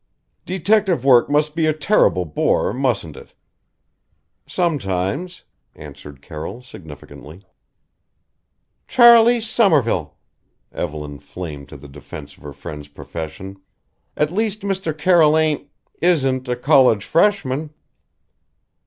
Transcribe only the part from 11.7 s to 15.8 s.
the defense of her friend's profession. "At least Mr. Carroll ain't